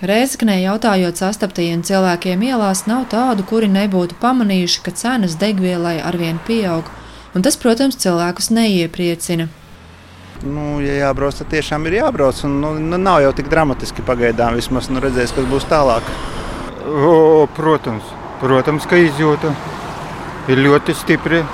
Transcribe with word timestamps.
Rēzaknē 0.00 0.54
jautājot 0.62 1.18
sastaptajiem 1.20 1.82
cilvēkiem 1.84 2.40
ielās, 2.46 2.86
nav 2.88 3.02
tādu, 3.12 3.44
kuri 3.44 3.66
nebūtu 3.68 4.16
pamanījuši, 4.22 4.78
ka 4.86 4.94
cenas 4.96 5.34
degvielai 5.36 5.98
arvien 6.00 6.38
pieaug, 6.46 6.88
un 7.36 7.44
tas, 7.44 7.58
protams, 7.60 7.98
cilvēkus 8.00 8.48
neiepriecina. 8.56 9.50
Nu, 10.40 10.78
ja 10.80 10.94
jābrauc, 11.02 11.36
tad 11.36 11.50
tiešām 11.52 11.84
ir 11.90 11.98
jābrauc. 11.98 12.40
Un, 12.48 12.56
nu, 12.62 12.72
nu, 12.80 12.96
nav 12.96 13.20
jau 13.26 13.34
tik 13.36 13.50
dramatiski 13.52 14.00
pagaidām. 14.06 14.56
Vismaz 14.56 14.88
nu, 14.88 15.02
redzēs, 15.04 15.34
kas 15.36 15.48
būs 15.52 15.68
tālāk. 15.68 16.08
O, 16.88 17.44
protams, 17.58 18.08
protams, 18.40 18.88
ka 18.88 18.96
izjūta 18.96 19.52
ir 20.48 20.64
ļoti 20.64 20.96
stipri 20.96 21.44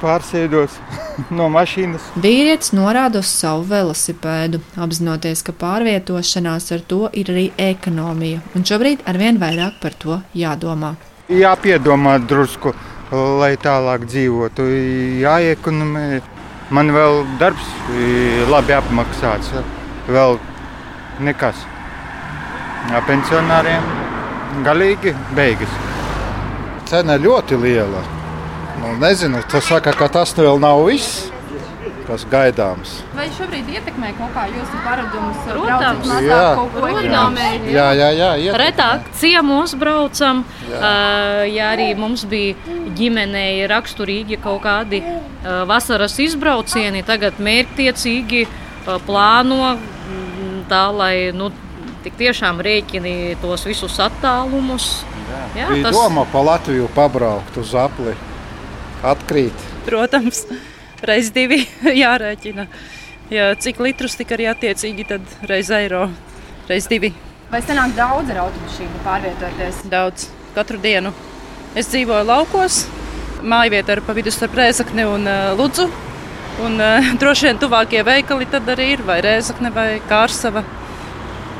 pārsēdos 0.00 0.80
no 1.38 1.48
mašīnas. 1.52 2.10
Vīrietis 2.20 2.74
norāda 2.76 3.22
uz 3.22 3.30
savu 3.30 3.64
velosipēdu, 3.70 4.60
apzinoties, 4.80 5.44
ka 5.46 5.54
pārvietošanās 5.56 6.70
ar 6.76 6.84
to 6.92 7.02
ir 7.12 7.32
arī 7.32 7.46
ekonomija, 7.60 8.42
un 8.54 8.66
šobrīd 8.66 9.06
arvien 9.10 9.40
vairāk 9.42 9.80
par 9.82 9.96
to 10.04 10.20
jādomā. 10.36 10.94
Jāpiedomā 11.30 12.18
drusku, 12.26 12.74
lai 13.10 13.54
tālāk 13.62 14.06
dzīvotu, 14.10 14.66
jāiekonomē. 15.22 16.06
Man 16.70 16.92
vēl 16.94 17.24
darbs 17.40 17.66
labi 18.50 18.76
apmaksāts, 18.76 19.50
vēl 20.06 20.38
nekas. 21.26 21.66
Pensionāriem 23.06 23.90
galīgi 24.66 25.14
beigas. 25.34 25.74
Cena 26.90 27.18
ļoti 27.22 27.58
liela. 27.60 28.19
Nu, 28.80 28.96
nezinu, 28.96 29.42
tas 29.50 29.68
saka, 29.68 29.92
ka 29.92 30.08
tas 30.08 30.32
vēl 30.32 30.56
nav 30.60 30.80
viss, 30.86 31.26
kas 32.08 32.22
gaidāms. 32.30 32.94
Vai 33.12 33.26
šobrīd 33.36 33.68
ietekmē 33.74 34.14
kaut 34.16 34.32
kā 34.32 34.46
jūsu 34.48 34.78
paradumus? 34.86 35.42
Protams. 35.44 36.06
mazāk 36.08 36.24
Jā. 36.24 36.46
kaut 36.56 36.72
ko 36.72 36.84
Protams. 36.86 37.42
Jā, 37.68 37.88
jā, 37.98 38.08
jā. 38.16 38.30
Iet. 38.40 38.56
Retāk 38.62 39.10
ciemos 39.20 39.74
braucam, 39.78 40.40
uh, 40.72 41.42
ja 41.44 41.70
arī 41.74 41.90
mums 41.98 42.24
bija 42.30 42.56
ģimenei 42.96 43.68
raksturīgi 43.70 44.40
kaut 44.40 44.64
kādi 44.64 45.02
uh, 45.04 45.62
vasaras 45.68 46.16
izbraucieni, 46.24 47.04
tagad 47.04 47.36
mērķtiecīgi 47.36 48.46
uh, 48.46 48.96
plāno 49.04 49.74
mm, 49.76 50.64
tā, 50.72 50.86
lai 50.96 51.14
nu, 51.36 51.52
tik 52.00 52.16
tiešām 52.16 52.64
rēķini 52.64 53.36
tos 53.44 53.68
visus 53.68 54.00
attālumus. 54.00 55.04
Jā, 55.54 55.68
Bija 55.68 55.92
doma 55.92 56.24
pa 56.32 56.40
Latviju 56.48 56.88
pabraukt 56.96 57.60
uz 57.60 57.76
apli. 57.76 58.16
Atkrīt. 59.00 59.56
Protams, 59.86 60.42
reizes 61.08 61.32
divi 61.32 61.62
jārēķina. 62.02 62.66
Ja 63.32 63.52
cik 63.56 63.80
litrus 63.80 64.18
tik 64.18 64.34
arī 64.36 64.50
attiecīgi, 64.50 65.06
tad 65.08 65.34
reizes 65.48 65.72
eiro, 65.78 66.04
reizes 66.68 66.90
divi. 66.90 67.12
Vai 67.50 67.62
sanāk 67.64 67.94
daudz 67.96 68.30
ar 68.34 68.44
automašīnu 68.44 69.00
pārvietoties? 69.06 69.80
Daudz 69.90 70.28
katru 70.54 70.78
dienu. 70.82 71.14
Es 71.78 71.88
dzīvoju 71.90 72.26
laukos, 72.26 72.82
mājvieta 73.40 73.96
ir 73.96 74.02
pa 74.04 74.14
vidu 74.14 74.32
starp 74.34 74.58
Rēzakni 74.58 75.06
un 75.08 75.24
uh, 75.30 75.52
Ludzu. 75.58 75.88
Un, 76.60 76.76
uh, 76.76 77.10
droši 77.22 77.48
vien 77.48 77.62
tuvākie 77.62 78.04
veikali 78.06 78.48
tad 78.50 78.68
arī 78.74 78.92
ir 78.98 79.04
vai 79.06 79.20
Rēzakne 79.24 79.72
vai 79.74 79.88
Kārsava. 80.10 80.64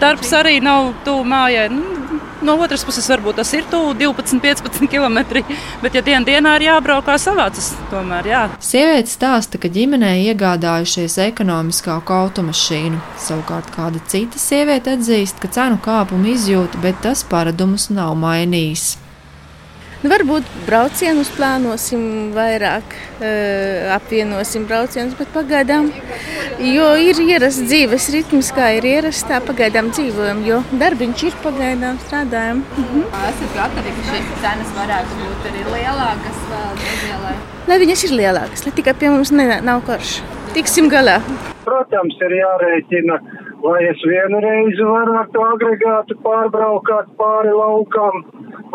Darbs 0.00 0.32
arī 0.36 0.58
nav 0.64 0.92
tuvu 1.06 1.24
mājai. 1.28 1.68
Nu, 1.72 1.99
no 2.46 2.56
otras 2.60 2.84
puses, 2.86 3.08
varbūt 3.10 3.40
tas 3.42 3.52
ir 3.56 3.66
tuvu 3.70 3.94
12, 3.98 4.40
15 4.42 4.90
km. 4.90 5.20
Bet, 5.82 5.96
ja 5.96 6.04
dienā 6.04 6.24
dienā 6.28 6.56
ir 6.58 6.66
jābrauk, 6.68 7.04
kā 7.06 7.16
savācas, 7.20 7.72
tomēr 7.90 8.28
jā. 8.30 8.42
Sieviete 8.64 9.12
stāsta, 9.12 9.60
ka 9.60 9.70
ģimenē 9.72 10.12
iegādājušies 10.30 11.18
ekonomiskāku 11.26 12.16
automašīnu. 12.16 13.00
Savukārt 13.20 13.70
kāda 13.74 14.02
cita 14.10 14.40
sieviete 14.40 14.96
atzīst, 14.96 15.40
ka 15.42 15.52
cenu 15.52 15.80
kāpumu 15.84 16.34
izjūta, 16.34 16.80
bet 16.84 17.00
tas 17.04 17.24
paradumus 17.28 17.90
nav 17.92 18.16
mainījis. 18.20 19.09
Nu, 20.00 20.08
varbūt 20.08 20.46
braucienus 20.64 21.28
plānosim 21.36 22.30
vairāk, 22.32 22.94
uh, 23.20 23.90
apvienosim 23.92 24.64
braucienus, 24.64 25.12
bet 25.18 25.28
pagaidām, 25.34 25.90
jo 26.64 26.86
ir 27.04 27.20
ierasts 27.20 27.66
dzīves 27.68 28.06
ritms, 28.14 28.48
kā 28.56 28.70
ir 28.78 28.86
ierasts, 28.88 29.26
tā 29.28 29.42
pagaidām 29.44 29.90
dzīvojam, 29.92 30.40
jo 30.48 30.62
darbiņš 30.80 31.26
ir 31.28 31.36
pagaidām 31.44 32.00
strādājam. 32.06 32.64
Mhm. 32.80 33.04
Esat 33.28 33.52
gatavi, 33.58 33.92
ka 33.98 34.06
šīs 34.08 34.32
cenas 34.40 34.72
varētu 34.78 35.20
būt 35.20 35.46
arī 35.52 35.66
lielākas 35.68 36.40
vēl 36.54 36.72
degvielai? 36.80 37.36
Lai 37.68 37.80
viņas 37.84 38.08
ir 38.08 38.16
lielākas, 38.22 38.64
lai 38.64 38.76
tikai 38.80 38.96
pie 38.96 39.12
mums 39.12 39.36
ne, 39.36 39.50
nav 39.68 39.84
karš. 39.84 40.22
Tiksim 40.56 40.88
galā. 40.88 41.20
Protams, 41.68 42.16
ir 42.24 42.38
jārēķina, 42.40 43.20
vai 43.68 43.84
es 43.92 44.00
vienu 44.08 44.40
reizi 44.48 44.80
varu 44.80 45.20
ar 45.20 45.28
to 45.36 45.44
agregātu 45.44 46.16
pārbraukt 46.24 47.12
pāri 47.20 47.52
laukam, 47.52 48.24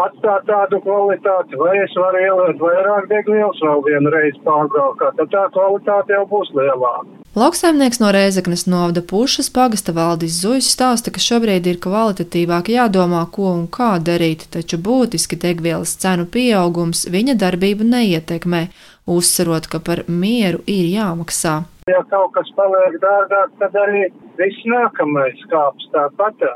atstāt 0.00 0.46
tādu 0.48 0.80
kvalitāti, 0.84 1.58
vai 1.60 1.74
es 1.82 1.92
varu 1.98 2.22
ielikt 2.22 2.62
vairāk 2.62 3.10
degvielas 3.10 3.60
vēl 3.64 3.84
vienu 3.88 4.12
reizi 4.14 4.40
pārbraukt. 4.46 5.04
Tad 5.18 5.30
tā 5.32 5.44
kvalitāte 5.54 6.16
jau 6.16 6.24
būs 6.30 6.50
lielāka. 6.56 7.20
Lauksaimnieks 7.34 7.98
no 7.98 8.12
Rēzeknes 8.14 8.62
novada 8.70 9.02
pušas 9.02 9.48
pagasta 9.50 9.90
valdis 9.96 10.36
Zujs 10.38 10.68
stāsta, 10.70 11.10
ka 11.10 11.18
šobrīd 11.18 11.66
ir 11.66 11.80
kvalitatīvāk 11.82 12.70
jādomā, 12.70 13.24
ko 13.34 13.48
un 13.56 13.64
kā 13.66 13.96
darīt, 13.98 14.46
taču 14.54 14.78
būtiski 14.78 15.40
degvielas 15.42 15.96
cenu 15.98 16.28
pieaugums 16.30 17.08
viņa 17.10 17.34
darbību 17.42 17.88
neietekmē, 17.90 18.68
uzsverot, 19.10 19.66
ka 19.66 19.82
par 19.82 20.04
mieru 20.06 20.62
ir 20.70 20.86
jāmaksā. 20.92 21.56
Ja 21.90 22.04
kaut 22.12 22.30
kas 22.38 22.46
paliek 22.56 23.00
dārgāk, 23.02 23.50
tad 23.58 23.74
arī 23.82 24.06
viss 24.38 24.62
nākamais 24.70 25.42
kāps 25.50 25.90
tāpat. 25.92 26.46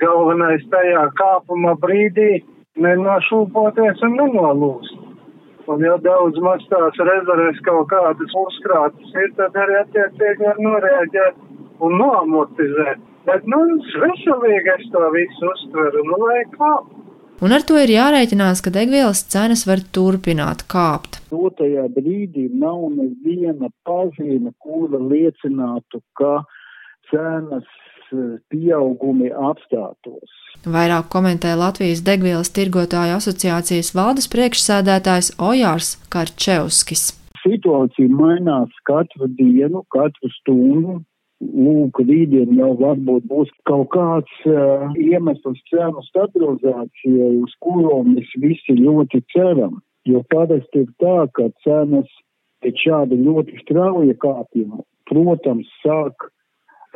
Galvenais 0.00 0.64
tajā 0.72 1.04
kāpuma 1.20 1.76
brīdī 1.78 2.40
nenošūpoties 2.80 4.02
un 4.06 4.16
nenolūst. 4.18 5.00
Un 5.70 5.80
ja 5.80 5.94
daudz 6.04 6.36
maz 6.44 6.64
tās 6.68 6.98
rezerves 7.08 7.60
kaut 7.64 7.88
kādas 7.92 8.34
uzkrātas 8.36 9.14
ir, 9.22 9.30
tad 9.38 9.54
arī 9.56 9.78
attiecīgi 9.80 10.44
var 10.44 10.60
norēģēt 10.60 11.38
un 11.86 11.96
noamortizēt. 12.02 13.00
Bet, 13.24 13.46
nu, 13.48 13.60
veselīgi 14.02 14.72
es 14.74 14.84
to 14.92 15.06
visu 15.14 15.48
uztveru, 15.48 16.02
nu, 16.10 16.18
lai 16.26 16.42
kā. 16.52 16.74
Un 17.44 17.54
ar 17.56 17.64
to 17.66 17.78
ir 17.80 17.90
jārēķinās, 17.94 18.60
ka 18.62 18.70
degvielas 18.74 19.24
cenas 19.32 19.64
var 19.66 19.80
turpināt 19.96 20.66
kāpt. 20.70 21.22
Dotajā 21.32 21.86
brīdī 21.96 22.44
nav 22.52 22.84
neviena 22.92 23.72
pazīme, 23.88 24.52
kura 24.60 25.00
liecinātu, 25.00 26.02
ka 26.20 26.34
cenas 27.08 27.66
pieaugumi 28.52 29.30
apstātos. 29.32 30.30
Vairāk 30.64 31.10
komentē 31.12 31.54
Latvijas 31.58 32.00
degvielas 32.06 32.52
tirgotāju 32.56 33.18
asociācijas 33.18 33.92
valdes 33.96 34.30
priekšsēdētājs 34.32 35.34
Ojārs 35.42 35.96
Karčevskis. 36.12 37.10
Situācija 37.44 38.08
mainās 38.08 38.72
katru 38.88 39.28
dienu, 39.40 39.84
katru 39.92 40.30
stundu. 40.40 41.02
Lūk, 41.44 41.98
rītdien 42.08 42.54
jau 42.56 42.70
varbūt 42.78 43.26
būs 43.28 43.50
kaut 43.68 43.90
kāds 43.92 44.36
uh, 44.48 44.86
iemesls 44.96 45.60
cenu 45.68 46.00
stabilizācijai, 46.06 47.32
uz 47.42 47.52
kuru 47.60 47.98
mēs 48.06 48.30
visi 48.40 48.78
ļoti 48.78 49.20
ceram. 49.34 49.82
Jo 50.08 50.22
parasti 50.32 50.84
ir 50.84 50.88
tā, 51.02 51.26
ka 51.36 51.50
cenas 51.66 52.08
pēc 52.64 52.80
šāda 52.86 53.18
ļoti 53.20 53.60
strauja 53.60 54.16
kāpjuma, 54.24 54.80
protams, 55.10 55.68
sāk 55.84 56.30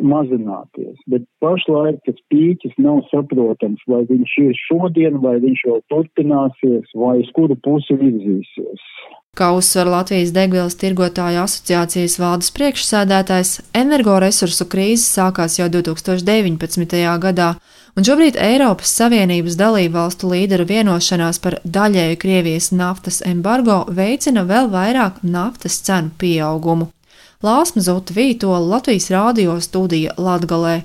mazināties. 0.00 0.96
Bet 1.10 1.26
pašlaik 1.42 2.00
tas 2.06 2.18
pīķis 2.32 2.78
nav 2.82 3.04
saprotams, 3.12 3.82
vai 3.90 4.04
viņš 4.08 4.34
ir 4.46 4.58
šodien, 4.66 5.20
vai 5.24 5.38
viņš 5.42 5.64
vēl 5.70 5.80
turpināsies, 5.92 6.90
vai 6.94 7.18
uz 7.22 7.30
kuru 7.36 7.58
pusi 7.64 7.98
virzīsies. 8.00 8.90
Kā 9.38 9.52
uzsver 9.54 9.86
Latvijas 9.86 10.32
degvielas 10.34 10.74
tirgotāju 10.80 11.44
asociācijas 11.44 12.16
valdes 12.18 12.50
priekšsēdētājs, 12.56 13.52
energoresursu 13.76 14.66
krīze 14.72 15.04
sākās 15.06 15.60
jau 15.60 15.68
2019. 15.70 16.98
gadā, 17.22 17.52
un 17.94 18.08
šobrīd 18.08 18.40
Eiropas 18.48 18.96
Savienības 18.98 19.54
dalību 19.60 19.94
valstu 19.94 20.32
līderu 20.32 20.66
vienošanās 20.66 21.38
par 21.44 21.60
daļēju 21.62 22.18
Krievijas 22.24 22.72
naftas 22.74 23.22
embargo 23.22 23.84
veicina 24.00 24.42
vēl 24.48 24.72
vairāk 24.74 25.22
naftas 25.22 25.78
cenu 25.86 26.10
pieaugumu. 26.18 26.90
Lāsma 27.38 27.78
Zuta 27.86 28.10
Vītola 28.16 28.58
Latvijas 28.66 29.04
rādio 29.14 29.52
studija 29.62 30.16
Latgalē. 30.18 30.80